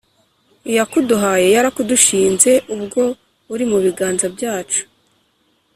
Iyakuduhaye 0.69 1.47
yarakudushinze 1.55 2.51
ubwo 2.73 3.01
uri 3.53 3.65
mu 3.71 3.77
biganza 3.85 4.25
byacu 4.35 4.81